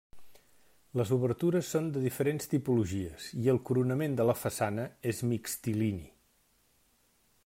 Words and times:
Les 0.99 1.09
obertures 1.17 1.67
són 1.75 1.89
de 1.97 2.01
diferents 2.05 2.49
tipologies 2.53 3.27
i 3.43 3.53
el 3.53 3.61
coronament 3.71 4.17
de 4.21 4.27
la 4.31 4.37
façana 4.47 4.87
és 5.13 5.23
mixtilini. 5.35 6.03